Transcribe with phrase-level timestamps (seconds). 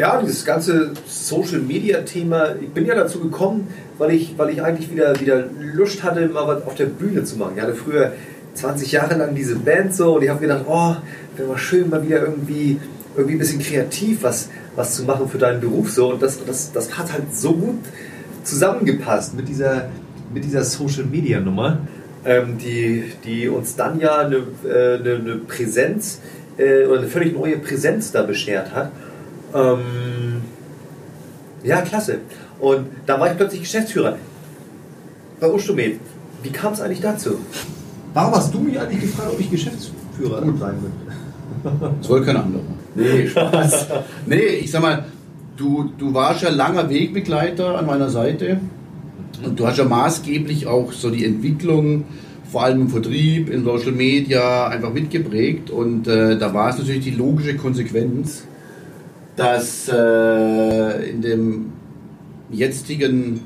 [0.00, 3.68] Ja, dieses ganze Social Media Thema, ich bin ja dazu gekommen,
[3.98, 5.44] weil ich, weil ich eigentlich wieder, wieder
[5.74, 7.52] Lust hatte, mal was auf der Bühne zu machen.
[7.56, 8.12] Ich hatte früher
[8.54, 10.96] 20 Jahre lang diese Band so und ich habe gedacht, oh,
[11.36, 12.78] wäre mal schön, mal wieder irgendwie,
[13.14, 16.12] irgendwie ein bisschen kreativ was, was zu machen für deinen Beruf so.
[16.12, 17.80] Und das, das, das hat halt so gut
[18.42, 19.90] zusammengepasst mit dieser,
[20.32, 21.76] mit dieser Social Media Nummer,
[22.24, 26.20] ähm, die, die uns dann ja eine, äh, eine, eine Präsenz
[26.56, 28.92] äh, oder eine völlig neue Präsenz da beschert hat.
[29.54, 30.42] Ähm,
[31.62, 32.20] ja, klasse.
[32.58, 34.16] Und da war ich plötzlich Geschäftsführer
[35.40, 35.98] bei Ustomed.
[36.42, 37.38] Wie kam es eigentlich dazu?
[38.14, 41.80] Warum hast du mich eigentlich gefragt, ob ich Geschäftsführer sein möchte?
[42.00, 42.62] Das wollte kein anderer.
[42.94, 43.86] Nee, Spaß.
[44.26, 45.04] nee, ich sag mal,
[45.56, 48.60] du, du warst ja langer Wegbegleiter an meiner Seite
[49.44, 52.04] und du hast ja maßgeblich auch so die Entwicklung,
[52.50, 55.70] vor allem im Vertrieb, in Social Media, einfach mitgeprägt.
[55.70, 58.44] Und äh, da war es natürlich die logische Konsequenz,
[59.36, 61.72] dass äh, in dem
[62.50, 63.40] jetzigen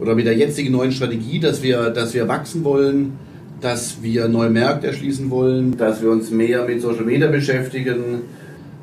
[0.00, 3.12] oder mit der jetzigen neuen Strategie, dass wir, dass wir wachsen wollen,
[3.60, 8.22] dass wir neue Märkte erschließen wollen, dass wir uns mehr mit Social Media beschäftigen,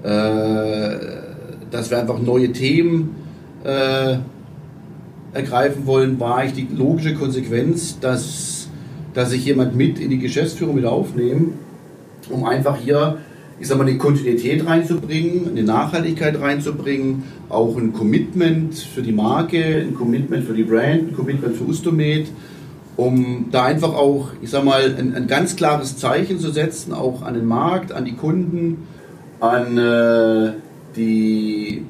[0.03, 0.95] äh,
[1.69, 3.15] dass wir einfach neue Themen
[3.63, 4.17] äh,
[5.33, 8.67] ergreifen wollen, war eigentlich die logische Konsequenz, dass,
[9.13, 11.49] dass ich jemand mit in die Geschäftsführung mit aufnehme,
[12.29, 13.17] um einfach hier
[13.61, 19.63] ich sag mal, eine Kontinuität reinzubringen, eine Nachhaltigkeit reinzubringen, auch ein Commitment für die Marke,
[19.63, 22.25] ein Commitment für die Brand, ein Commitment für Ustomed,
[22.97, 27.21] um da einfach auch, ich sag mal, ein, ein ganz klares Zeichen zu setzen, auch
[27.21, 28.87] an den Markt, an die Kunden,
[29.39, 30.53] an äh,
[30.95, 31.85] die,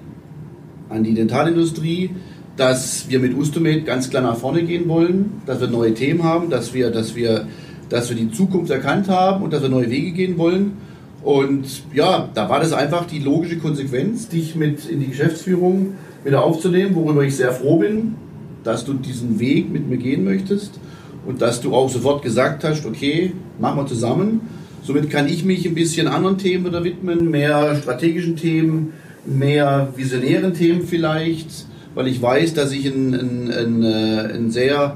[0.89, 2.09] an die Dentalindustrie,
[2.58, 6.49] dass wir mit Ustomed ganz klar nach vorne gehen wollen, dass wir neue Themen haben,
[6.49, 7.47] dass wir, dass wir,
[7.88, 10.91] dass wir die Zukunft erkannt haben und dass wir neue Wege gehen wollen.
[11.23, 16.44] Und ja, da war das einfach die logische Konsequenz, dich mit in die Geschäftsführung wieder
[16.44, 18.16] aufzunehmen, worüber ich sehr froh bin,
[18.64, 20.80] dass du diesen Weg mit mir gehen möchtest
[21.26, 24.42] und dass du auch sofort gesagt hast, okay, machen wir zusammen.
[24.83, 28.93] Somit kann ich mich ein bisschen anderen Themen wieder widmen, mehr strategischen Themen,
[29.26, 34.95] mehr visionären Themen vielleicht, weil ich weiß, dass ich einen, einen, einen, äh, einen sehr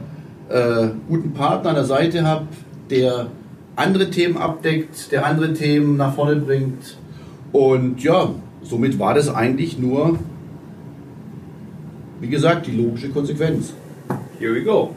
[0.49, 2.47] äh, guten Partner an der Seite habe,
[2.89, 3.27] der
[3.75, 6.97] andere Themen abdeckt, der andere Themen nach vorne bringt.
[7.51, 8.29] Und ja,
[8.63, 10.19] somit war das eigentlich nur,
[12.21, 13.73] wie gesagt, die logische Konsequenz.
[14.39, 14.93] Here we go.